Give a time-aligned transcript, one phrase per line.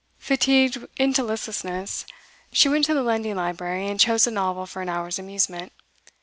[0.17, 2.07] Fatigued into listlessness,
[2.51, 5.71] she went to the lending library, and chose a novel for an hour's amusement.